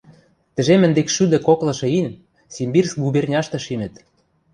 Тӹжем 0.55 0.81
ӹндекшшӱдӹ 0.87 1.37
коклышы 1.47 1.87
ин 1.99 2.07
Симбирск 2.53 2.95
губерняштӹ 3.03 3.57
шинӹт. 3.65 3.93